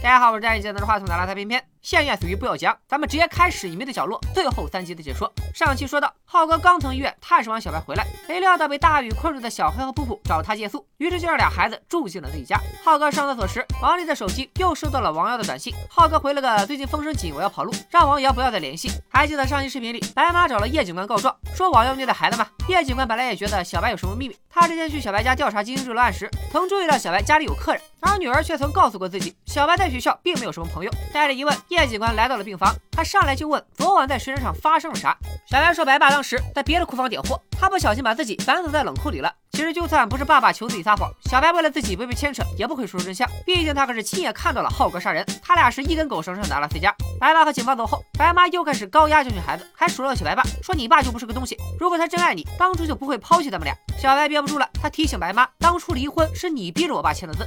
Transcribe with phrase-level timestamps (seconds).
[0.00, 1.62] 大家好，我是戴眼镜拿着话筒的邋遢偏偏。
[1.88, 5.32] 闲言碎语不要讲，咱们直接开始《隐秘的角落》最后三集的解说。
[5.54, 12.60] 上期说到，浩哥刚从医院探视完小白回来，没料到被大雨困住的小黑和噗噗找他借宿，于是就让俩孩子住进了自己家。
[12.84, 18.90] 浩哥上厕所时，王丽的手机又收到了王瑶的短信，浩哥回了个最近风声紧，我要跑路，让王瑶不要再联系。
[19.08, 22.46] 还记得上期视频里，白妈找了叶警官告状，说王瑶虐待孩子吗？
[22.68, 30.92] 叶警官本来也觉得小白有什么秘密，他之前去小白家调查金星坠落案时，曾注意到小白家里有客人，而女儿却曾告诉过自己，小白在学校并没有什么朋友。
[31.14, 35.16] 带着疑问，叶警官来到了病房，他上来就问昨晚在水产厂发生了啥。
[35.50, 39.32] 小白说白爸当时在别的库房点货，他不小心把自己反锁在冷库里了。
[39.52, 43.28] 其实就算不是爸爸求自己撒谎，小白为了自己不被牵扯，也不会说出真相。
[43.44, 46.94] 毕竟他可是亲眼看到了浩哥杀人，他俩是一根狗绳上的阿拉斯加。
[47.18, 51.56] 白爸和警方走后，白妈又开始高压教训孩子，还数落起白爸，说你爸就不是个东西。
[51.80, 53.74] 如果他真爱你，当初就不会抛弃咱们俩。
[54.00, 57.44] 小白憋不住了，他提醒白妈，当初离婚是你逼着我爸签的字。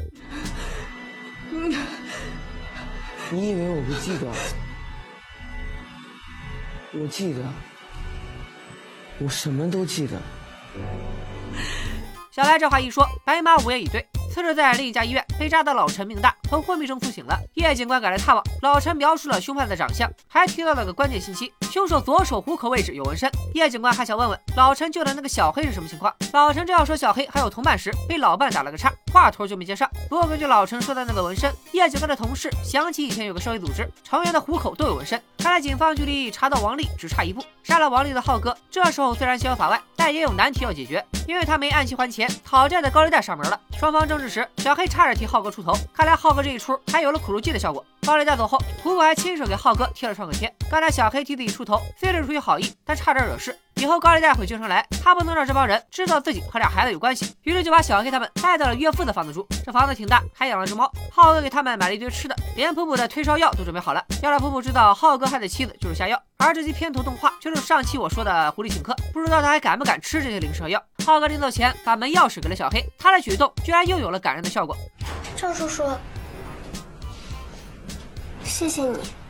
[3.31, 4.27] 你以为我不记得？
[6.93, 7.41] 我记得，
[9.19, 10.21] 我什么都记得。
[12.29, 14.05] 小白这话一说，白马无言以对。
[14.31, 17.37] 次日，在另一家医院被扎的老陈命大，从昏迷中苏醒了。
[17.55, 23.29] 叶警官赶来探望，老陈描述了凶犯的长相，还提到了个关键信息：凶手左手虎口位置有纹身。
[23.53, 26.13] 叶警官还想问问老陈救的那个小黑是什么情况。
[26.31, 29.89] 老陈正要说小黑还有同伴时，被老伴打了个岔，话头就没接上。
[30.07, 35.21] 不过根据老陈说的那个纹身，叶警官的同事想起以前有个社会组织，成员的虎口都有纹身。
[35.39, 37.43] 看来警方距离查到王丽只差一步。
[37.63, 43.59] 杀了王丽的浩哥，这时候虽然逍遥法外，但也有难题要解决，因为他没按期还钱，讨债的高利贷上门了。
[43.79, 47.83] 双方争执时，小黑差点替浩哥出头，看来浩哥这一出还有了苦肉计的效果。
[48.05, 50.51] 高利贷走后，普普还亲手给浩哥贴了创可贴。
[50.69, 53.55] 刚才小黑替自己出头，虽是出于好意，但差点惹事。
[53.75, 59.47] 以后高利贷会经常来，他不能让这帮人知道自己和俩孩子有关系，于是就把小黑他们带到了岳父的房子住。
[59.63, 60.91] 这房子挺大，还养了只猫。
[61.11, 66.19] 浩哥给他们买了一堆吃的，连普普的退烧药都准备好了，要让普普知道浩哥害的妻子就是下药。
[66.37, 70.81] 而这期片头动画就是上期我说的狐狸请客，不知道他还敢不敢吃这些零食和药。
[71.05, 74.75] 浩哥临走前把门钥匙给了小黑，他的举动居然又有了感人的效果。
[75.35, 75.83] 赵叔叔，
[78.43, 79.20] 谢谢你。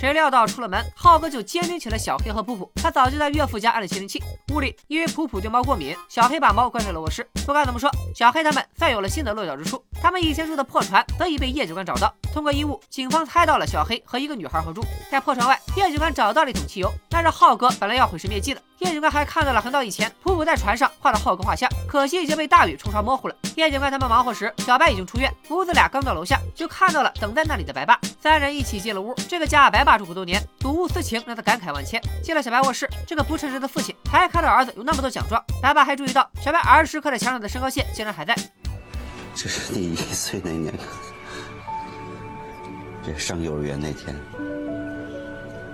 [0.00, 2.72] 谁料到出了门，浩哥就监听起了小黑和普普。
[2.76, 4.18] 他早就在岳父家安了窃听器。
[4.50, 7.28] 屋里因为普普对猫过敏，小黑把猫关在了卧室。
[7.44, 9.84] 不管怎么说，小黑他们再有了新的落脚之处。
[10.00, 12.10] 他们以前住的破船得以被叶警官找到。
[12.32, 14.82] 通过衣物，警方猜到了小黑和一个女孩合住。
[15.10, 18.62] 在破船外，叶警官找到了一桶汽油，那是浩哥本来要毁尸灭迹的。
[18.78, 23.36] 叶警官还看到了很早以前普普在船上画的浩哥画像，可惜已经被大雨冲刷模糊了。
[23.56, 25.30] 叶警官他们忙活时，小白已经出院。
[25.48, 28.00] 母子俩刚到楼下，就看到了等在那里的白爸。
[28.22, 29.14] 三人一起进了屋。
[29.28, 32.00] 这个家白爸住过多年，睹物思情让他感慨万千。
[32.22, 35.42] 进了小白卧室，这个不称职的父亲还看到儿子有那么多奖状。
[35.62, 38.34] 白爸还注意到小白儿时刻在墙上的身高线竟然还在。
[39.34, 40.74] 这是你一岁那年，
[43.04, 44.16] 这上幼儿园那天，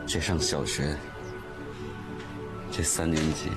[0.07, 0.97] 这上小学，
[2.71, 3.51] 这三年级。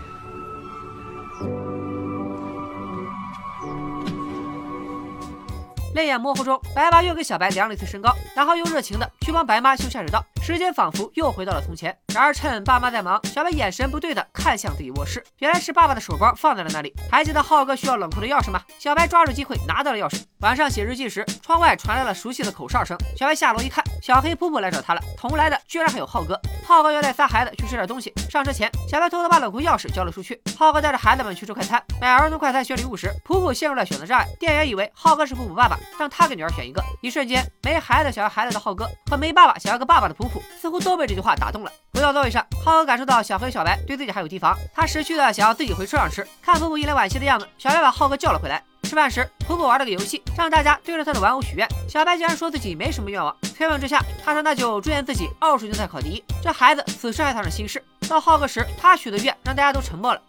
[5.96, 10.24] 泪眼模糊中，白爸又给小白量了一次身高，然后又热情的去帮白妈修下水道。
[10.42, 11.96] 时间仿佛又回到了从前。
[12.14, 16.94] 然而趁爸妈在忙，小白眼神不对的看向自己卧室，原来是爸爸的手包放在了那里。
[17.12, 18.62] 还记得浩哥需要冷库的钥匙吗？
[18.80, 20.22] 小白抓住机会拿到了钥匙。
[20.40, 22.98] 晚上写日记时，窗外传来了熟悉的口哨声。
[23.16, 26.40] 小白下楼一看，小黑噗噗来找他了，同来的居然还有浩哥。
[26.66, 28.14] 浩哥要带仨孩子去吃点东西。
[28.30, 30.42] 上车前，小白偷偷把冷库钥匙交了出去。
[30.58, 34.26] 浩哥带着孩子们去吃快餐，买儿童快餐选礼物时，普普陷入了选择障碍。
[34.40, 36.82] 店员以为浩哥是普普爸爸，让他给女儿选一个。
[37.02, 40.29] 一瞬间，没孩子想要孩子的浩哥和没爸爸想要个爸爸的噗
[40.60, 41.72] 似乎都被这句话打动了。
[41.94, 46.28] 回到座位上，浩哥感受到小黑、小白对自己还有提防，他识趣的想要自己回车上吃。
[46.42, 48.64] 看噗噗一脸惋惜的样子，小白把浩哥叫了回来。
[48.84, 51.68] 吃饭时，噗噗玩了个游戏，让大家对着他的玩偶许愿。
[51.88, 53.36] 小白竟然说自己没什么愿望。
[53.56, 56.24] 推问之下，他说那就祝愿自己奥数竞赛考第一。
[56.42, 57.84] 这孩子此时还藏着心事。
[58.08, 60.22] 到浩哥时，他许的愿让大家都沉默了。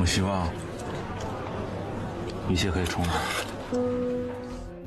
[0.00, 0.48] 我希望
[2.48, 3.99] 一切可以重来。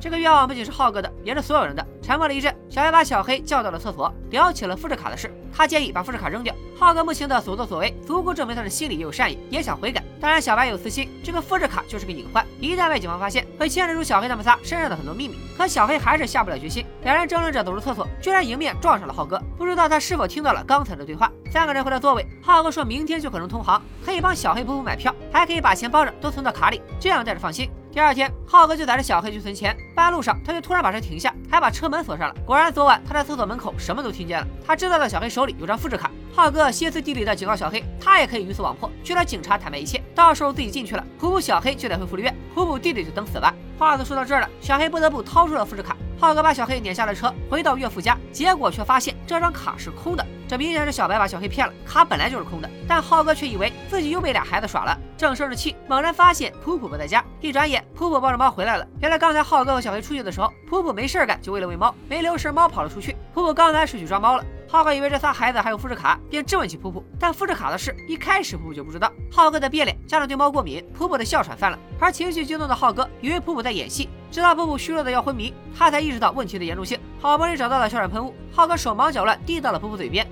[0.04, 1.88] 这个愿望不仅是浩哥的，也是所有人的。
[2.02, 5.34] 沉默了一阵，小白把小黑叫到了厕所，聊起了复制卡的事。
[5.56, 6.54] 他建议把复制卡扔掉。
[6.78, 10.04] 浩哥目前的所作所为，足够证明他的心里也有善意，也想悔改。
[10.20, 15.38] 当然，小白有私心，这个复制卡就是个隐患，一旦被警方发现，会牵扯出小黑他们仨身上的很多秘密。
[15.58, 16.86] 可小黑还是下不了决心。
[17.04, 19.42] 两人争论着走出厕所，居然迎面撞上了浩哥。
[19.58, 21.32] 不知道他是否听到了刚才的对话。
[21.50, 27.72] 三个人回到座位，浩哥说明天就可能通航，可以帮小黑补补买票，还可以把钱包着都存到卡里，这样带着放心。
[27.94, 32.36] 第二天，浩哥就载着小黑去存钱，半路上他就突然把车停下，还把车门锁上了。
[32.44, 34.48] 果然，昨晚他在厕所门口什么都听见了。
[34.66, 36.10] 他知道了小黑手里有张复制卡。
[36.34, 40.02] 浩哥歇斯底里的警告小黑，他也可以鱼死网破，去找警察坦白一切。
[40.16, 43.54] 到时候自己进去了，普普小黑就得回福利院，普普弟弟就等死吧。
[43.78, 45.96] 话都说到这儿了，小黑不得不掏出了复制卡。
[46.24, 50.26] 浩哥把小黑撵下了车，回到岳父家，结果却发现这张卡是空的。
[50.48, 52.70] 这明显是小白把小黑骗了，卡本来就是空的。
[52.88, 57.22] 但浩哥却以为自己又被俩孩子耍了，正生着气，猛然发现普普不在家。
[57.42, 58.88] 一转眼，普普抱着猫回来了。
[59.02, 63.18] 原来刚才浩哥和小黑出去的时候，普普没事干，就喂了喂猫，没留神猫跑了出去。
[63.34, 64.46] 普普刚才是去抓猫了。
[64.74, 67.06] 浩哥以为这仨孩子还有复制卡，便质问起普普。
[67.20, 69.14] 但复制卡的事一开始普普就不知道。
[69.32, 71.78] 浩哥的变脸加上对猫过敏，普普的哮喘犯了。
[72.00, 77.00] 而情绪激动的浩哥以为普普在演戏，直到普普虚弱的要昏迷，他才意识到问题的严重性。
[77.20, 80.28] 好不容易找到了哮喘喷雾，浩哥手忙脚乱递到了普普嘴边。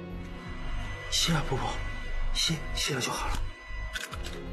[1.11, 1.61] 吸了，普普，
[2.33, 3.33] 吸吸了就好了。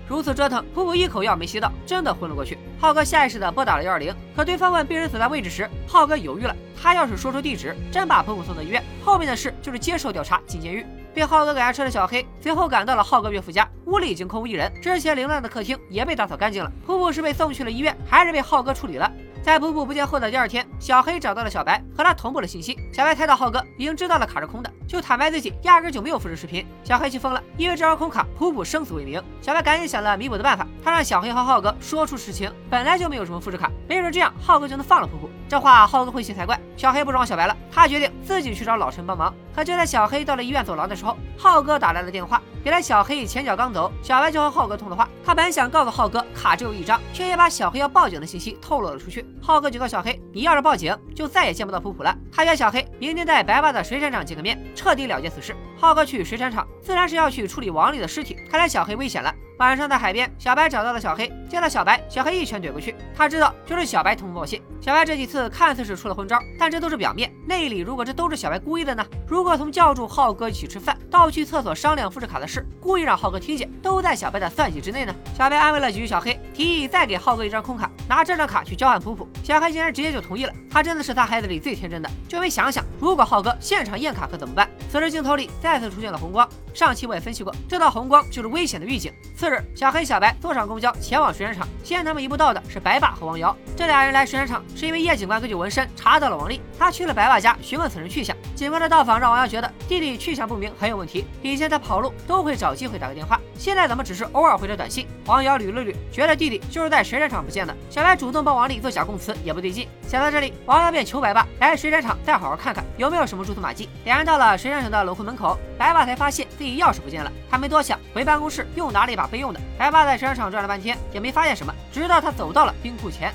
[0.09, 2.57] 如此折腾，普普一口药没吸到，真的昏了过去。
[2.81, 6.57] 浩哥下意识的拨打了幺二零，可对方问病人所在位置时，浩哥犹豫了。
[6.81, 10.87] 他要是说出地址，真把普普送到医院，后面的事就是接受调查进监狱。
[11.13, 16.73] 被浩哥赶下车的小黑，随后赶到了浩哥岳父家，屋里已经空无一人，之前凌乱的客厅也被打扫干净了。
[16.87, 19.11] 普普是被送去了医院，还是被浩哥处理了？
[19.49, 22.79] 在普普不见后的第二天，小黑找到了小白，和他同步了信息。
[22.93, 26.67] 小白猜到浩哥已经知道了卡是空的，就坦白自己压根就没有复制视频。
[26.85, 29.23] 小黑气疯了，因为这张空卡普普生死未明。
[29.41, 35.31] 小白赶紧想了弥补的办法，他让小黑和浩哥说出实情，本来就没有什么复制卡，没准这样浩哥就能放了普普。
[35.49, 36.61] 这话浩哥会信才怪。
[36.77, 39.35] 小黑不装小白了，他决定自己去找老陈帮忙。
[39.56, 42.43] 可就在小黑到了医院走廊的时候，浩哥打来了电话。
[42.69, 45.09] 原来小黑前脚刚走，小白就和浩哥通了话。
[45.25, 49.25] 他本想告诉浩哥卡只有一张，却也把小黑要报警的信息透露了出去。
[49.41, 52.15] 浩哥警告小黑，你要是报警，就再也见不到普普了。
[52.31, 55.56] 他约小黑明天在白爸的水产厂见个面，彻底了结此事。
[55.79, 58.37] 浩哥去水产厂，自然是要去处理王丽的尸体。
[58.50, 59.35] 看来小黑危险了。
[59.59, 62.94] 晚上在海边，小白找到了小黑，见到小白，小黑一拳怼过去。
[63.12, 64.62] 他知道就是小白通风报信。
[64.81, 69.05] 小白这几次看似是出了昏招，但这都是表面，内里如果这都是小白故意的呢？
[69.26, 75.15] 如果从叫住浩哥一起吃饭，到去厕所商量复制卡的事，故意让浩哥听见，都在小白的算计之内呢？
[75.37, 79.29] 小白安慰了几句小黑，提议再给浩哥一张空卡，拿这张卡去交换普普。
[79.43, 80.53] 小黑竟然直接就同意了。
[80.71, 84.69] 他真的是他孩子里最天真的，就没想想如果浩哥现场验卡可怎么办？
[84.91, 89.13] 此时镜头里再次出现了红光，上期我也分析过，这道红光就是危险的预警。
[89.37, 93.57] 次日，小黑、小白坐上公交前往水产厂，先他们一步到的是白爸和王瑶。
[93.77, 98.37] 这俩人来水产厂是因为叶警官根据纹身查到了王丽，他去了白爸家询问此人去向。
[98.59, 105.07] 警官的到访让王瑶觉得弟弟去向不明很有问题，以前他跑路都会找机会打个电话，现在怎么只是偶尔回条短信？
[105.27, 107.73] 王瑶捋了捋，觉得弟弟就是在水产厂不见的。
[107.89, 109.87] 小白主动帮王丽做假供词也不对劲。
[110.09, 113.89] 想到这里，王瑶便求白爸来水产厂再好好看看有没有什么蛛丝马迹。
[114.05, 117.31] 两人到了水产厂的冷库门口，白爸才发现自己钥匙不见了。
[117.49, 119.61] 他没多想，回办公室又拿了一把备用的。
[119.79, 123.33] 白爸在水产厂转了半天也没发现什么，直到他走到了冰库前。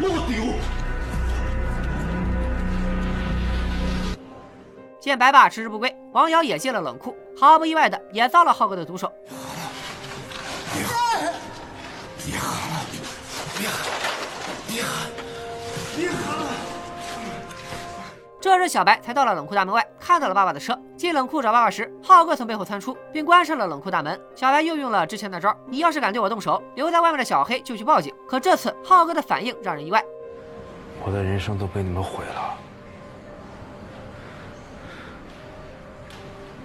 [0.00, 0.54] 我丢！
[5.00, 9.10] 见白爸迟迟不归，王瑶也进了冷库，毫不意外的也遭了浩哥的毒手。
[10.74, 11.34] 别喊！
[12.24, 12.86] 别喊了！
[13.58, 13.88] 别喊！
[13.90, 13.97] 别
[18.40, 20.78] 这时小白才到了冷库大门外，看到了爸爸的车。
[20.96, 24.20] 进冷库找爸爸时，浩哥从背后窜出，并关上了冷库大门。
[24.36, 28.14] 小白又用了之前那招：你要是敢对我动手，留在外面的小黑就去报警。
[28.28, 30.04] 可这次浩哥的反应让人意外，
[31.04, 32.54] 我的人生都被你们毁了，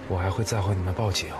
[0.08, 1.30] 我还会再和你们报警。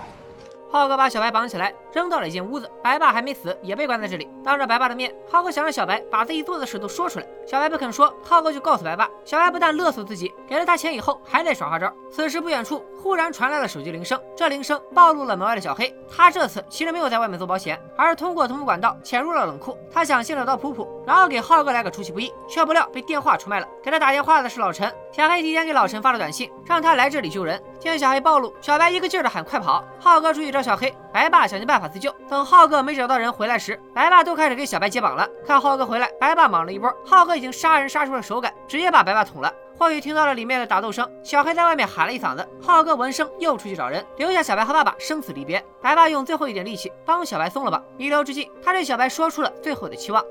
[0.69, 2.69] 浩哥把小白绑起来，扔到了一间屋子。
[2.83, 4.29] 白爸还没死，也被关在这里。
[4.43, 7.25] 当着白爸的面，浩哥想让小白把自己做的事都说出来。
[7.47, 9.09] 小白不肯说，浩哥就告诉白爸。
[9.23, 11.91] 小白不但勒索自己，给了他钱以后，还在耍花招。
[12.11, 15.95] 此时不远处忽然传来了手机铃声，这铃声暴露了门外的小黑。
[16.13, 19.77] 他这次其实没有在外面做保险，而是通过通风管道潜入了冷库。
[19.89, 23.67] 他想先找到普普，然后给浩哥来个出其不意，却不料被电话出卖了。
[23.81, 24.93] 给他打电话的是老陈。
[25.11, 27.61] 小黑提前给老陈发了短信，让他来这里救人。
[27.79, 29.83] 见小黑暴露，小白一个劲儿的喊快跑。
[29.99, 32.13] 浩哥出去找小黑，白爸想尽办法自救。
[32.29, 35.27] 等浩哥没找到人回来时，白爸都开始给小白解绑了。
[35.45, 36.93] 看浩哥回来，白爸忙了一波。
[37.05, 39.53] 浩哥已经杀人杀出了手感，直接把白爸捅了。
[39.77, 42.47] 或许听到了里面的打斗声，小黑在外面喊了一嗓子。
[42.61, 45.61] 浩哥闻声又出去找人，留下小白和爸爸生死离别。
[45.81, 47.83] 白爸用最后一点力气帮小白松了绑。
[47.97, 50.23] 弥留之际，他对小白说出了最后的期望：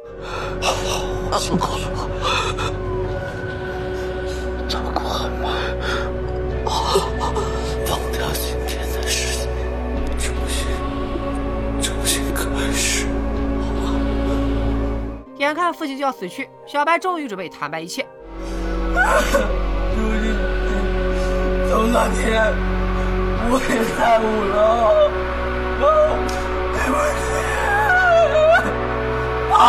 [1.38, 1.88] 辛苦了，
[4.66, 5.50] 照顾好妈，
[15.44, 18.04] 眼看父亲就要死去，小白终于准备坦白一切。
[18.94, 18.96] 如
[20.22, 20.34] 今
[21.70, 22.52] 从那天
[23.50, 24.54] 我也参悟了，
[26.72, 27.22] 对不起，
[29.52, 29.60] 啊！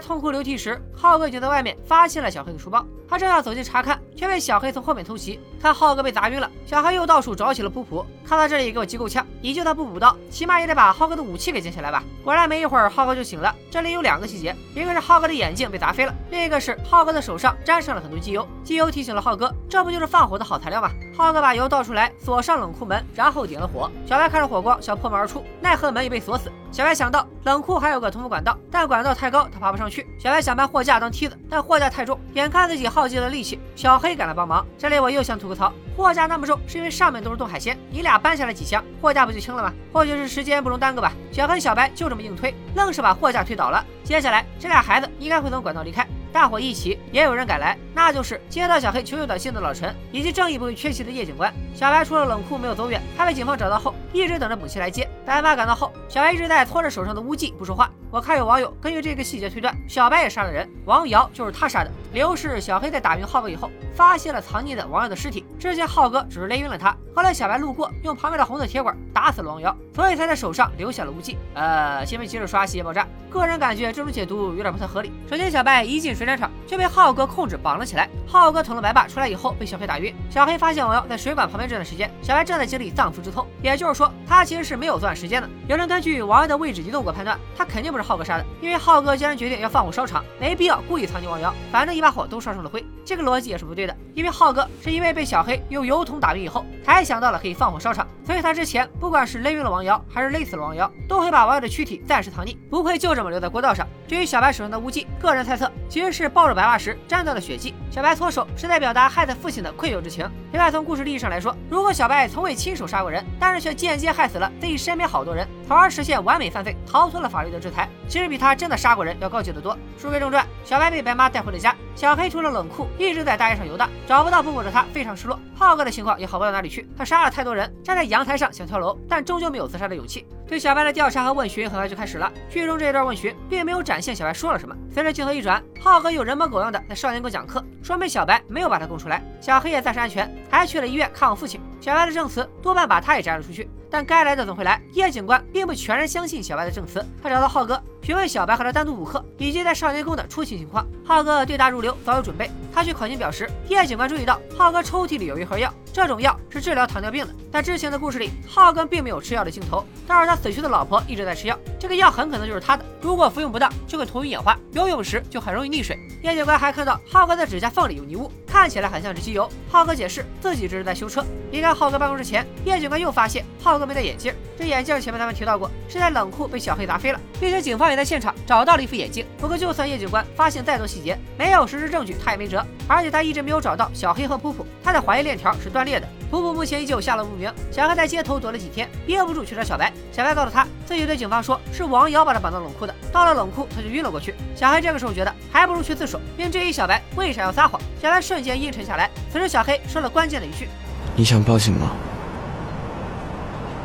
[0.00, 2.84] 痛哭流涕时，浩哥已经在外面发现了小黑的书包。
[3.08, 5.38] 他正要走近查看，却被小黑从后面偷袭。
[5.62, 8.04] 看浩哥被砸晕了，小黑又到处找起了普普。
[8.26, 9.24] 看到这里，给我急够呛！
[9.40, 12.02] 你救他不补刀，起码也得把浩哥的武器给捡起来吧。
[12.24, 13.54] 果然，没一会儿，浩哥就醒了。
[13.70, 18.46] 这里有两个细节，一个是浩哥的眼镜被砸飞了，另一个是浩哥的手上沾上了很多机油。
[18.64, 20.90] 机油提醒了浩哥，这不就是放火的好材料吗？
[21.16, 23.90] 浩哥把油倒出来，锁上冷库门，然后点了火。
[24.06, 26.52] 小白看着火光，想破门而出，奈何门已被锁死。
[26.70, 30.06] 小白想到冷库还有个通风管道，但管道太高，他爬不上去。
[30.18, 34.66] 小白想搬货架当梯子，但货架太重，眼看自己耗尽了力气，小黑赶来帮忙。
[34.76, 39.72] 这里我又想吐个槽，货架那么重，是因为上面都是冻海鲜，你俩搬下来几箱，货架不就轻了吗？
[39.92, 43.84] 或许是时间不容耽搁吧，小黑、小白就这么硬推，愣是把货架推倒了。
[44.04, 46.06] 接下来这俩孩子应该会从管道离开。
[46.30, 51.52] 大伙一起，也有人赶来，那就是接到小黑求救短信的老陈，以及正义不会缺席的叶警官。
[51.74, 55.08] 小白出了冷库没有走远，他被警方找到后，一直等着母亲来接。
[55.24, 57.90] 白妈赶到后，小白一直在搓着手上的污迹不说话。
[58.10, 61.90] 我看有网友根据这个细节推断，小白也杀了人，王瑶就是他杀的。
[62.14, 71.36] 理由是小黑在打晕浩哥以后，发现了藏匿的王瑶的尸体，之前浩哥只是勒晕了他，后来小白路过，用旁边的红色铁管打死了王瑶，所以才在手上留下了污迹。
[71.52, 75.12] 呃，先别急着刷细节爆炸，个人感觉这种解读有点不太合理。
[75.28, 80.14] 首先，小白一进水产厂就被浩哥控制绑了起来，浩哥捅了白爸出来以后被小黑打晕。
[80.30, 85.48] 小黑发现王瑶在水管旁边这段时间，小白正在经历丧夫之痛，也就是说他其实是没有作案时间的。
[85.68, 93.96] 有人根据王瑶的位置移动过判断，他肯定不是浩哥杀的，因为浩哥既然决定要放火烧厂，没必要故意藏匿王瑶，反正一把火都烧成了灰，这个逻辑也是不对的。
[94.14, 103.86] 因为浩哥是因为被小黑用油桶打晕以后，才想到了可以放火烧厂，所以他之前不管是勒晕了王瑶，还是勒死了王瑶，都会把王瑶的躯体暂时藏匿，不会就这么留在过道上。
[104.06, 107.74] 至于小白手上的污迹，个人猜测其实是抱着白袜时沾到的血迹。
[107.90, 110.28] 小白搓手是在表达害在父亲的愧疚之情。
[110.52, 119.76] 另外，从故事利益上来说，如果小白从未亲手杀过人，但是却间接害死了自己身边好多人，从而实现完美犯罪，逃脱了法律的制裁，其实比他真的杀过人要高级得多。
[119.98, 121.76] 书归正传，小白被白妈带回了家。
[121.94, 125.38] 小黑除了冷酷，一直在大街上游荡，找不到父母的他非常失落。
[125.54, 130.26] 浩哥的情况也好不到哪里去，他杀了太多人，站在阳台上想跳楼，但终究没有自杀的勇气。
[130.48, 132.32] 对小白的调查和问询很快就开始了。
[132.48, 134.74] 剧中这一段问询并没有展现小白说了什么。
[134.90, 139.22] 随着镜头一转，浩哥又人模狗样的在少年宫讲课，说明小白没有把他供出来。
[139.42, 141.60] 小黑也暂时安全，还去了医院看望父亲。
[141.82, 143.68] 小白的证词多半把他也摘了出去。
[143.90, 144.80] 但该来的总会来。
[144.92, 150.86] 叶警官并不全然相信小白的证词，他找到浩哥询问小白和他单独补课以及在少年宫的出勤情况。
[151.04, 152.50] 浩哥对答如流，早有准备。
[152.74, 157.34] 他去考勤表时，叶警官注意到浩哥抽屉里有一盒药，这种药是治疗糖尿病的。
[157.50, 162.84] 在之前的故事里，浩哥并没有吃药的镜头，但是他死去的老婆一直在吃药，这个药很可能就是他的。
[163.00, 165.96] 如果服用不当，就会头晕眼花，游泳时就很容易溺水。
[166.22, 169.48] 叶警官还看到浩哥的指甲缝里有泥污，看起来很像是机油。
[169.70, 171.24] 浩哥解释自己这是在修车。
[171.52, 179.24] 离开浩哥办公室前，叶警官又发现浩哥没戴眼镜，这眼镜前面咱们提到过，是在冷库被小黑砸飞了，并且警方也在现场找到了一副眼镜。
[179.38, 182.64] 不过就算叶警官发现再多细节，没有实质证据，他也没辙。
[182.88, 186.08] 而且他一直没有找到小黑和普普，他的怀疑链条是断裂的。
[186.30, 189.92] 普普目前依旧下落不明，小黑在街头躲了几天，憋不住去找小白。
[190.12, 194.34] 小白告诉他自己对警方说是王瑶把他绑到冷库的，到了冷库他就晕了过去。
[194.54, 197.80] 小黑这个时候觉得还不如去自首，并质疑小白为啥要撒谎。
[198.00, 199.10] 小白瞬间阴沉下来。
[199.30, 200.68] 此时小黑说了关键的一句
[201.14, 201.92] ：“你想报警吗？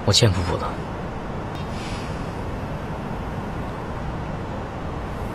[0.05, 0.67] 我欠普普的，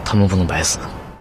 [0.04, 0.78] 他们不能白死。”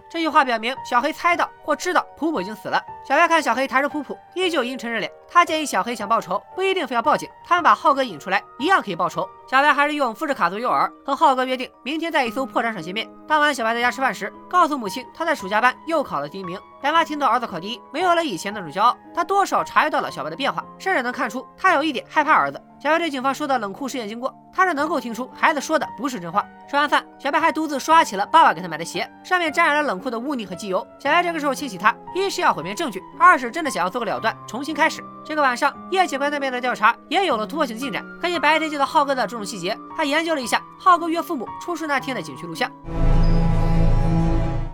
[0.09, 2.81] 这句话表明小黑猜到或知道普普已经死了。
[3.07, 5.11] 小白看小黑抬着普普，依旧阴沉着脸。
[5.29, 9.27] 他建议小黑想报仇，不一定非要报警，他们把浩哥引出来，一样可以报仇。
[9.45, 13.07] 小白还是用复制卡做诱饵，和浩哥约定明天在一艘破船上见面。
[13.27, 16.59] 当晚，小白在家吃饭时，告诉母亲他在暑假班又考了第一名。
[16.81, 22.61] 白妈听到儿子考第一，没有了以前那种骄傲，她多少察觉到了小白的变化，甚至能看出他有一点害怕儿子。
[22.79, 26.45] 小白对警方说的冷库事件经过，他是能够听出孩子说的不是真话。
[26.69, 30.85] 吃完饭，小白还独自刷起了爸爸给他买的鞋，上面沾染了冷库的污泥和机油。
[30.99, 35.03] 小白这个时候清洗他，一是要毁灭证据，二是真的想要做个了断，重新开始。
[35.27, 38.01] 这个晚上，叶警官那边的调查也有了突破性进展。
[38.21, 42.71] 根据白天见到浩哥的种种细节，他研究了一下浩哥岳父母出事那天的景区录像。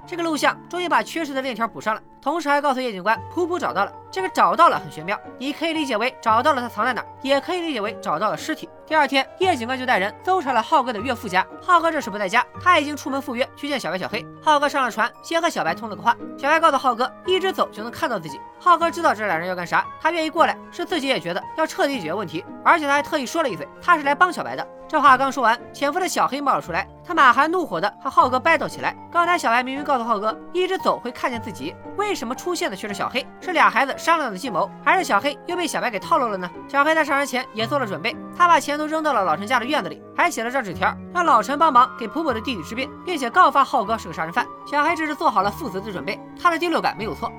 [0.05, 3.91] 这个录像终于把缺失的链条补上了，同时还告诉叶警官，普普找到了。
[4.13, 8.69] 这个找到了很玄妙，你可以理解为找到了他藏在哪儿，也可以理解为找到了尸体。
[8.85, 11.43] 第二天，叶警官就带人搜查了浩哥的岳父家。
[11.59, 14.23] 浩哥这时不在家，他已经出门赴约去见小白、小黑。
[14.39, 16.15] 浩哥上了船，先和小白通了个话。
[16.37, 18.39] 小白告诉浩哥，一直走就能看到自己。
[18.59, 24.67] 浩哥知道这俩人要干啥，他愿意过来，是自己也觉得要彻底解决问题，而且他还特意说了一嘴，他是来帮小白的。
[24.87, 28.95] 这话刚说完，潜伏的小黑冒了出来，他满含怒火的和浩哥掰斗起来。
[29.11, 33.25] 刚才小白明明告诉浩哥，一直走会看见自己，为什么出现的却是小黑？
[33.41, 36.51] 是俩孩子商量的计谋，还是小黑又被小白给套路了呢？
[36.67, 44.45] 小黑在上山前也做了准备，他把钱都扔到了老陈家的院子里，还写了张纸条，让老陈帮忙给普普的弟弟治病，并且告发浩哥是个杀人犯。
[44.69, 47.31] 小黑只是做好了负责的准备，他的第六感没有错。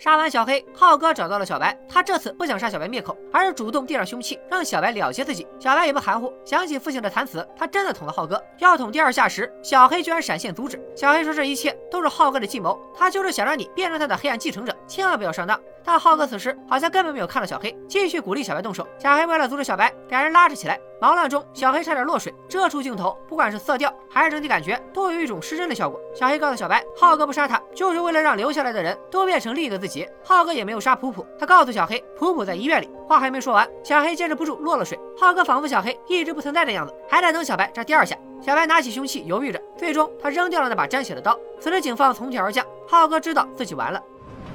[0.00, 1.78] 杀完小黑，浩哥找到了小白。
[1.86, 5.46] 他这次不想杀小白灭口，而是主动递上凶器，让小白了结自己。
[5.58, 8.42] 小白也不含糊，想起父亲的惨死，他真的捅了浩哥。
[8.60, 10.80] 要捅第二下时，小黑居然闪现阻止。
[10.96, 15.60] 小黑说这一切都是浩哥的计谋，他就是想让你变成他的黑暗继承者，千万不要上当。
[15.84, 18.86] 但浩哥此时好像根本没有看到小黑，继续鼓励小白动手。
[18.98, 20.78] 小黑为了阻止小白，两人拉扯起来。
[21.00, 22.34] 忙乱中，小黑差点落水。
[22.46, 25.98] 这处镜头，不管是色调还是整体感觉，都有一种失真的效果。
[26.14, 30.06] 小黑告诉小白，浩哥不杀他，就是为了让留下来的人都变成另一个自己。
[30.22, 32.90] 浩哥也没有杀普普，他告诉小黑，普普在医院里。
[33.08, 35.00] 话还没说完，小黑坚持不住落了水。
[35.18, 38.14] 浩哥仿佛小黑一直不存在的样子，还在等小白扎第二下。
[38.42, 41.38] 小白拿起凶器，犹豫着，最终他扔掉了那把沾血的刀。
[41.58, 44.02] 此时警方从天而降，浩哥知道自己完了。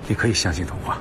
[0.08, 1.00] 你可以相信童话。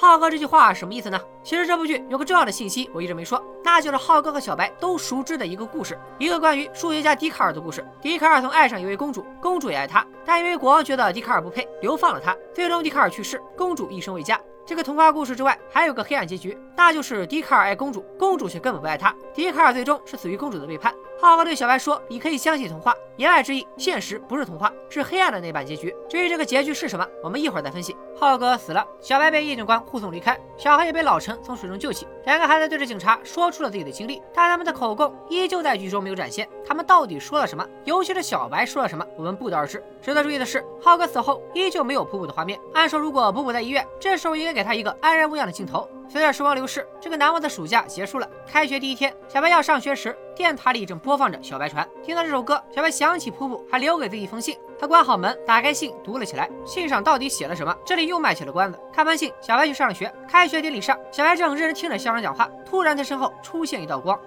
[0.00, 1.20] 浩哥这句话什么意思呢？
[1.42, 7.84] 其实这部剧有个重要的信息我一直没说，那就是浩哥和小白都熟知的一个故事，一个关于数学家笛卡尔的故事。
[8.00, 12.32] 笛卡尔曾爱上一位公主，公主也爱他，但因为国王觉得笛卡尔不配，流放了他。
[12.54, 14.40] 最终笛卡尔去世，公主一生未嫁。
[14.64, 19.12] 这个童话故事之外，还有个黑暗结局，那就是笛卡尔爱公主，公主却根本不爱他。
[19.34, 20.94] 笛卡尔最终是死于公主的背叛。
[21.20, 25.92] 浩哥对小白说：“你可以相信童话。”言外之意，现实不是童话，是黑暗的那版结局。
[26.08, 27.96] 至于这个结局是什么，我们一会儿再分析。
[28.20, 32.04] 浩哥死了，小白被叶警官护送离开，小黑也被老陈从水中救起。
[32.24, 36.48] 两个孩子对着警察说出了自己的经历，但他们的口供依旧在剧中没有展现。
[36.66, 37.64] 他们到底说了什么？
[37.84, 39.80] 尤其是小白说了什么，我们不得而知。
[40.02, 42.58] 值得注意的是，浩哥死后依旧没有普普的画面。
[42.74, 45.88] 按说，如果普普在医院，这时候应该给他一个安然无恙的镜头。
[46.08, 48.28] 随着时光流逝，这个难忘的暑假结束了。
[48.46, 51.86] 开学第一天，小白要上学时，电塔里正播放着《小白船》。
[52.04, 54.56] 听到这首歌，小白想起普普还留给自己一封信。
[54.80, 56.48] 他关好门，打开信读了起来。
[56.64, 57.76] 信上到底写了什么？
[57.84, 58.78] 这里又卖起了关子。
[58.92, 60.12] 看完信，小白去上了学。
[60.28, 64.18] 开学典礼上，小白正认真听着校长讲话，突然他身后出现一道光。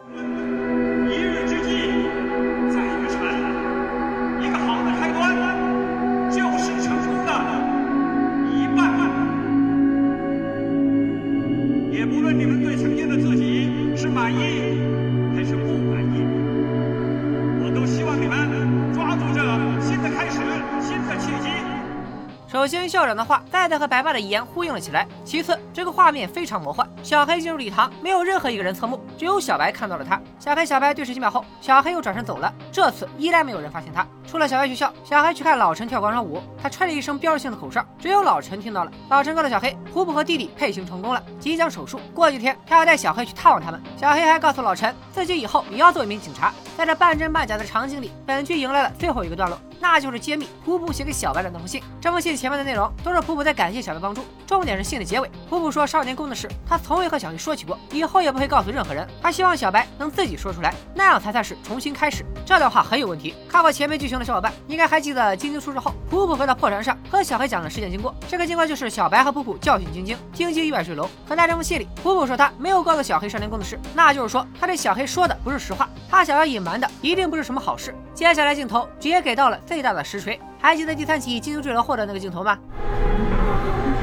[22.61, 25.07] 首先，校长的话再次和白爸的遗言呼应了起来。
[25.25, 26.87] 其次，这个画面非常魔幻。
[27.01, 30.21] 小黑进入礼堂，没有任何一个人侧目，只有小白看到了他。
[30.37, 32.53] 小黑、小白对视几秒后，小黑又转身走了。
[32.71, 34.05] 这次依然没有人发现他。
[34.27, 38.91] 出了小白学校，小黑去看老陈跳广场舞，他吹了一声标志性的口哨，只有老陈听到了。
[39.09, 43.81] 老陈告诉小黑，普普和弟弟配型成功了，即将手术，过几天他要带小黑去探望他们。
[43.97, 46.53] 小黑还告诉老陈，自己以后也要做一名警察。
[46.77, 51.81] 在这半真半假的场景里，本剧迎来了最后一个段落，那就是揭秘普普写给小白的那封信。
[51.99, 54.23] 这封信前面的内容都是普普在感谢小白帮助，
[54.57, 55.29] 重点是信的结尾。
[55.49, 59.07] 普普说少年宫的事，他从未和小黑说起过，以后也不会告诉任何人。
[59.21, 62.25] 他希望小白能自己说出来，那样才算是重新开始。
[62.45, 63.33] 这段话很有问题。
[63.49, 68.13] 看过前面剧情的小伙伴应该还记得，晶晶出事后，普普回到破船上和小黑讲了事件经过。
[68.27, 71.09] 这个经过就是小白和普普教训晶晶，晶晶意外坠楼。
[71.27, 77.95] 可在这封信里，普普说他没有告诉小黑少年宫的事，那就是说他对小黑说的不是实话，他想要隐瞒的一定不是什么好事。
[78.13, 82.57] 接下来镜头直接给到了最大的实锤，还记得第三集晶晶坠楼后的那个镜头吗？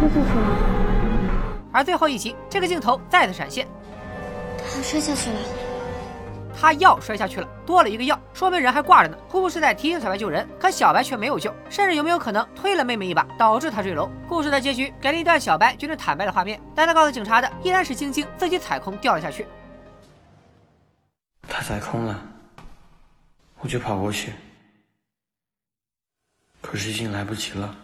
[0.01, 0.47] 他睡下去了，
[1.73, 3.67] 而最后一集，这个镜头再次闪现，
[4.59, 5.37] 他摔下去了。
[6.61, 9.17] 他要摔下去了，多了一个要，说明人还挂着呢。
[9.29, 14.09] 普普是在提醒小白救人，可小白却没有救，甚至有没有可能推了妹妹一把，导致他坠楼？
[14.29, 19.47] 故事的结局给了一段小白决定坦白的画面，但他告诉警察的依然是晶晶自己踩空掉了下去。
[21.49, 22.21] 他踩空了，
[23.61, 24.33] 我就跑过去，
[26.61, 27.75] 可是已经来不及了。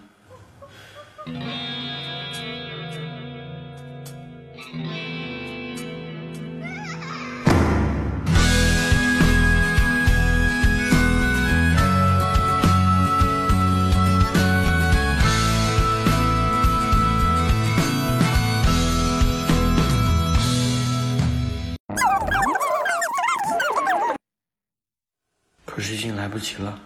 [25.75, 26.81] 可是已经来不及了。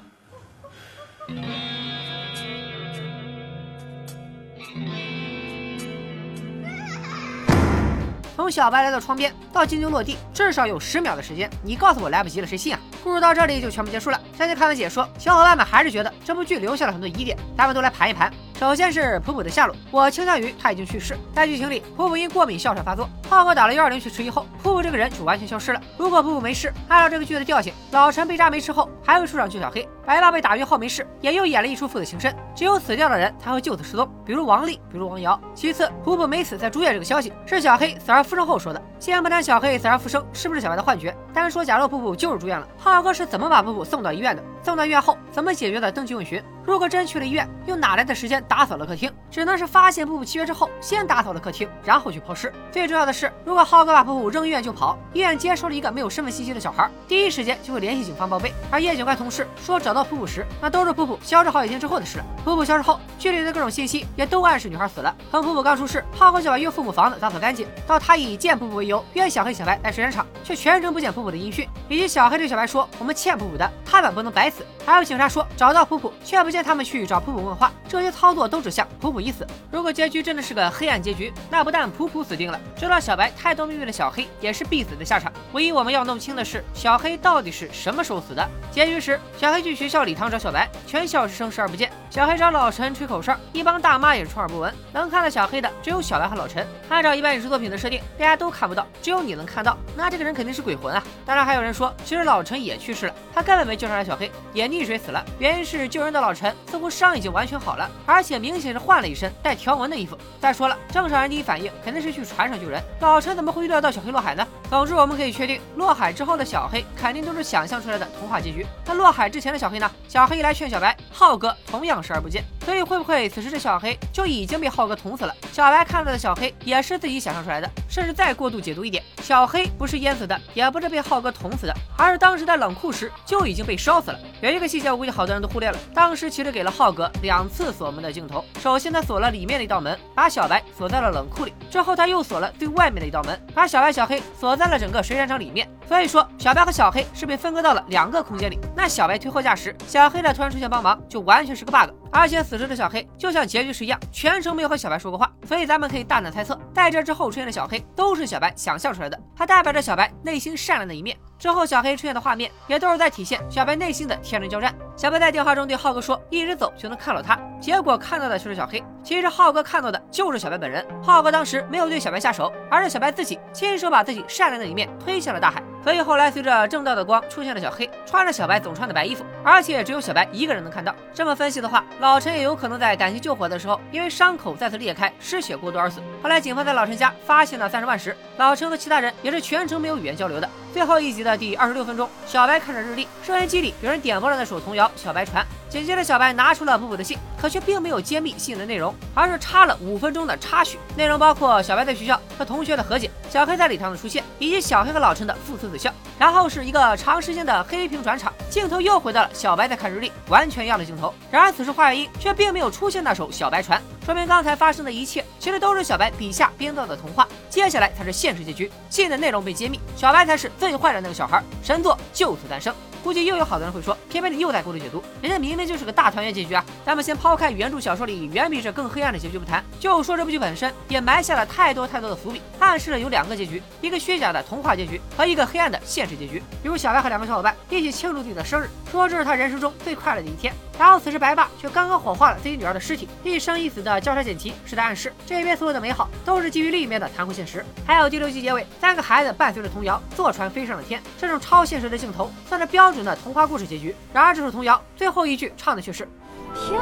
[8.48, 11.50] 从小白来到窗边到晶晶落地，至少有十秒的时间。
[11.62, 12.80] 你告诉我来不及了，谁信啊？
[13.04, 14.18] 故事到这里就全部结束了。
[14.38, 18.32] 相信看完解说，小伙伴们还是觉得这部剧留下了很多疑点，咱们都来盘一盘。
[18.58, 21.16] 首先是普普的下落，我倾向于他已经去世。
[21.32, 25.80] 在剧情里，普普因过敏哮喘发作，浩哥打了幺二零去迟疑后，普普这个人就完全消失了。
[25.96, 32.34] 如果普普没事，按照这个剧的调性，老陈被扎没吃后还会出场救小黑，白爸被打晕后没事，也又演了一出父子情深。
[32.52, 35.40] 只有死掉的人才会就此失踪，比如王丽，比如王瑶。
[35.54, 38.82] 其次，普普没死在住院这个消息是小黑死而复生后说的。
[38.98, 44.42] 先不谈小黑死而复生是不是小白的幻觉，单说假若普普就是住院了，浩哥是怎么把普普送到医院的？
[44.64, 46.42] 送到医院后怎么解决的登记问询？
[46.68, 49.10] 如果真去了医院，又哪来的时间打扫了客厅？
[49.30, 52.52] 只能是发现普普契约之后，先打扫了客厅，然后去抛尸。
[52.70, 58.52] 最重要的是，如果浩哥把普普扔医院就跑，医院接收了一个没有身份信息的小孩，第一时间就会联系警方报备。
[58.70, 62.24] 而叶警官同事说找到普普时，那都是普普消失好几天之后的事了。
[62.44, 65.16] 普普消失后，剧里的各种信息也都暗示女孩死了。
[65.30, 74.66] 从普普刚出事，浩哥就把岳父母房子打扫干净，到他以见普普为由约小黑、小白来水产厂，却全程不见普普的音讯，以及小黑对小白说我们欠普普的，他们不能白死。
[74.84, 79.46] 还有警察说找到普普，却不见带他们去找普普问话，这些操作都指向普普已死。
[79.70, 85.32] 如果结局真的是个黑暗结局，那不但普普死定了，知道小白太多秘密的小黑也是必死的下场。
[85.52, 88.44] 唯一我们要弄清的是，小黑到底是什么时候死的？
[88.72, 94.74] 结局时，小黑去学校礼堂找小白，全校师生视而不见；小黑找老陈吹口哨，一帮大妈也是充耳不闻。
[94.92, 96.66] 能看到小黑的只有小白和老陈。
[96.88, 101.00] 按照一般影视作品的设定，大家都看不到，只有你能看到，那这个人肯定是鬼魂啊！
[101.24, 105.24] 当然还有人说，其实老陈也去世了，他根本没救上来小黑，也溺水死了。
[105.38, 110.16] 原因是救人的老陈似乎伤已经完全好了，而且明显是换了一身带条纹的衣服。
[110.40, 114.46] 再说了，正常人第一反应肯定是去船上救人，老陈怎么会预料到小黑落海呢？
[114.70, 118.66] 总之，我们可以确定，落海之后的小黑肯定都是想象出来的童话结局。
[118.84, 119.90] 那落海之前的小黑呢？
[120.08, 122.44] 小黑一来劝小白，浩哥同样视而不见。
[122.64, 125.34] 所以会不会此时的小黑就已经被浩哥捅死了？
[125.52, 134.18] 小白看到的小黑也是自己想象出来的，甚至再过度解读一点，小黑不是淹死的，也不是被浩哥捅死的，而是当时在冷库时就已经被烧死了。
[134.42, 138.44] 有一个细节，我估计好多人都忽略了，当时其实给了浩哥两次锁门的镜头。
[138.60, 145.68] 首先他锁了里面的一道门，把小白锁在了冷库里；之后他又锁了最外面的一道门，把小白、小黑锁在了整个水产厂里面。
[145.88, 148.56] 所以说，小白和小黑是被分割到了两个空间里。
[148.76, 151.90] 那小白推货架时，小黑呢突然出现帮忙，就完全是个 bug。
[152.10, 155.30] 而且此时的小黑就像结局时一样，全程没有和小白说过话。
[155.46, 161.16] 所以咱们可以大胆猜测，在这之后出现的小黑都是小白想象出来的，它代表着小白内心善良的一面。
[161.38, 164.74] 之后小黑出现的画面也都是在体现小白内心的天人交战。
[164.96, 168.82] 小白在电话中对浩哥说：“一直走就能看到他。”结果看到的却是小黑。
[169.04, 170.84] 其实浩哥看到的就是小白本人。
[171.00, 175.62] 浩哥当时没有对小白下手，而是小白自己亲手把自己善良的一面推向了大海。
[175.88, 180.94] 所以后来随着正道的光出现了小黑，穿着小白总穿的白衣服，而且只有小白一个人能看到。
[181.14, 186.02] 这么分析的话，老陈也有可能在赶集救火的时候，因为伤口再次裂开，失血过多而死。
[186.22, 190.46] 后来警方在老陈家发现了三十万时，老陈和其他人也是全程没有语言交流的。
[190.72, 195.42] 最后一集的第二十六分钟，小白看着日历，收音机里有人点播了那首童谣《小白船》。
[195.72, 205.92] 紧接着，小白拿出了普普的信，可却并没有揭秘信的内容，而是插了五分钟的插曲，内容包括小白在学校和同学的和解，小黑在礼堂的出现，以及小黑和老陈的父慈子孝。
[206.18, 211.12] 然后是一个长时间的黑屏转场，镜头又回到了小白在看日历，完全一样的镜头。
[211.30, 217.28] 然而此时画外音却并没有出现那首《小白船》，说明刚才发生的一切其实都是小白笔下编造的童话。
[217.50, 222.74] 接下来才是现实结局，信的内容被揭秘，小白才是最坏的那个小孩，神作就此诞生。
[223.02, 226.64] 估计又有好多人会说，偏偏你又在过度解读，人家明明就是个大团圆结局啊！
[226.84, 236.42] 咱们先抛开原著小说里远比这更黑暗的结局不谈，就说这部剧本身也埋下了太多太多的伏笔，暗示了有两个结局，一个虚假的童话结局和一个黑暗的现实结局。
[236.62, 247.64] 比如小白和两个小伙伴一起庆祝自己的生日，说这是他人生中最快乐的一天，然后此时白爸却刚刚火化了自己女儿的尸体，一生一死的交叉剪辑是在暗示这边所有的美好都是基于另一面的残酷现实。
[247.86, 253.66] 还有第六季结尾，三个孩子伴随着童谣坐船飞上了天，这种超现实的镜头算是标准的童话故事。
[253.66, 253.94] 结局。
[254.14, 256.08] 然而，这首童谣最后一句唱的却是：
[256.54, 256.74] 飘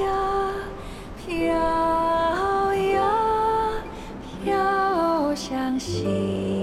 [0.00, 0.06] 呀
[1.26, 3.02] 飘呀
[4.42, 6.53] 飘向西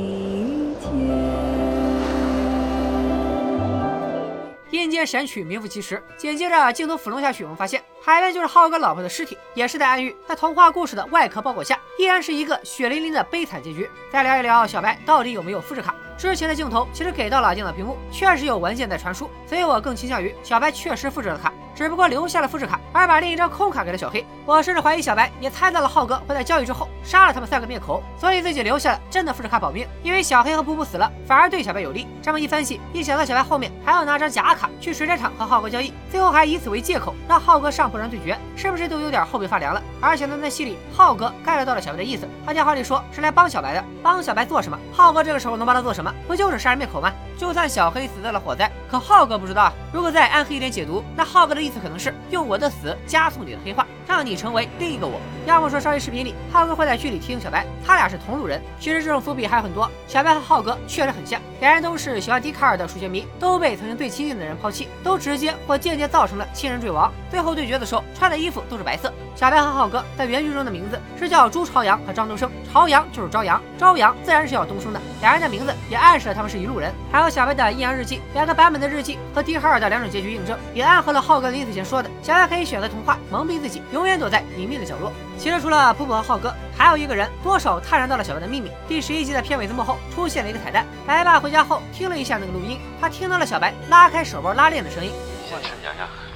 [5.06, 6.02] 神曲名副其实。
[6.18, 13.90] 紧接着镜头俯冲下去，我们发现海边就是浩哥老婆的尸体，也是在暗喻，在童话故事的外壳包裹下，依然是一个血淋淋的悲惨结局。
[14.12, 15.96] 再聊一聊小白到底有没有复制卡？
[16.18, 24.26] 之前的镜头其实给到了电脑屏幕，确实有文件在传输，所以我更倾向于小白确实复制了卡，只不过留下了复制卡，而把另一张空卡给了小黑。
[24.46, 29.88] 我甚至怀疑小白也猜到了浩哥会在交易之后杀了他们三个灭口，所以自己留下了真的复制卡保命。
[30.04, 32.08] 因为小黑和普普死了，反而对小白有利。
[32.22, 39.82] 这么一分析，一想到小白后面还要拿张假卡去水产厂和浩哥交易，最后还以此为借口让浩哥上破船对决，是不是都有点后背发凉了？
[40.02, 44.78] 而且呢，在戏里浩哥 get 到了小白的意思，他电话里说是来帮小白的，帮小白做什么？
[44.92, 46.14] 浩哥这个时候能帮他做什么？
[46.28, 46.88] 不就是杀人灭？
[46.92, 47.12] 口吗？
[47.38, 49.74] 就算小黑死在了火灾，可浩哥不知道啊。
[49.92, 53.86] 如果再暗黑一点解读，那浩哥的意思可能是用我的死加速你的黑化。
[54.08, 55.22] 让你成为另一个我。
[55.46, 58.62] 要么说上一视频里浩哥会在剧里提醒小白，他俩是同路人。
[58.78, 59.90] 其实这种伏笔还有很多。
[60.06, 67.14] 小白和浩哥确实很像，两人都是喜欢笛卡尔的数学迷，都被曾经最亲近的人抛弃，都直接或间接造成了亲人坠亡。
[67.30, 69.14] 最后对决的时候穿的衣服都是白色。
[69.36, 75.00] 小白和浩哥在原剧中的名字是叫朱朝阳和张东升，朝阳就是朝阳，朝阳自然是要东升的。
[75.22, 76.92] 两人的名字也暗示了他们是一路人。
[77.12, 85.14] 还有小白的阴阳日记，两个版本的日记和笛卡尔的两种结局印证，也暗合了浩哥临死前说的，小白可以选择童话蒙蔽自己，永远躲在隐秘的角落。
[85.42, 88.70] 其实除了普普和浩哥，还有一个人多少探然到了小白的秘密。
[88.88, 95.12] 第十一集的片尾字幕后出现了一个彩蛋，白爸回家后听了一下那个录音，他听到了小白拉开手包拉链的声音。
[95.50, 96.31] 先吃娘娘。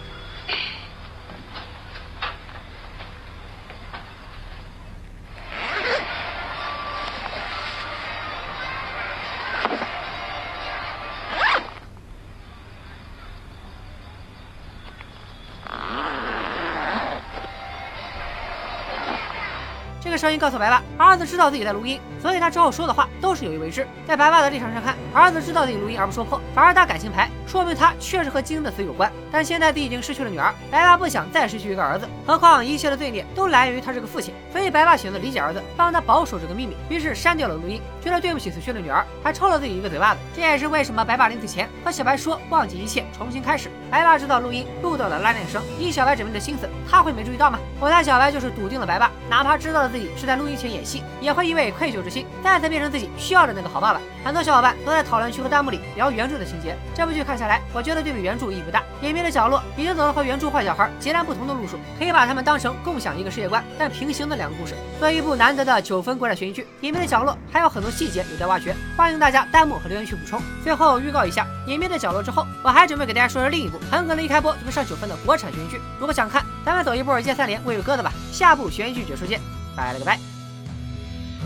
[20.26, 23.88] 声音告诉白爸，儿子知道自己在录音，所以他之后说的话都是有意为之。
[24.08, 29.10] 在白爸的立场上看，儿子知道自己录音而不说破，反而打感情牌，说明他确实和金的死有关。
[29.32, 40.20] 但现在自己已经失去了女儿，白爸不想再失去一个儿子，何况一切的罪孽都来源于他这个父亲，所以白爸选择理解儿子，帮他保守这个秘密，于是删掉了录音，觉得对不起死去的女儿，还抽了自己一个嘴巴子。
[40.36, 43.70] 这也是为什么白爸临死前和小白说忘记一切，重新开始。
[43.90, 47.58] 白爸知道录音录到了拉链声，以小白缜密的心思，他会没注意到吗？
[47.80, 54.02] 我猜小白就是笃定了白爸，哪怕知道了自己是在录音前演戏，也会因为愧疚之心，再次变成自己需要的那个好爸爸。
[54.26, 58.84] 很多小伙伴都在讨论区和弹幕里聊原著的情节，这部剧看下来，我觉得对比原著意义不大。
[59.02, 64.74] 隐秘的角落已经走了和原著坏小孩截然不同的路数，可以把他们当成共享一个世界观但平行的两个故事。
[65.00, 70.42] 作为一部难得的九分国产悬疑剧，隐秘的角落还有很多细节有待挖掘，欢迎大家弹幕和留言区补充。
[70.64, 75.80] 最后预告一下，隐秘的角落之后，我还准备给大家说说另一部很可能一开播就会上九分的国产悬疑剧。
[76.00, 78.12] 如果想看，咱们走一波接三连喂喂鸽子吧。
[78.32, 79.40] 下部悬疑剧解说见，
[79.76, 80.20] 拜了个拜。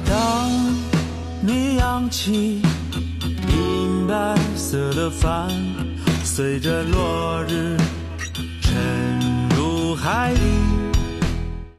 [0.08, 0.50] 当
[1.42, 2.62] 你扬起
[3.50, 5.50] 银白色的帆，
[6.32, 7.76] 随着落日
[8.62, 10.79] 沉入海底。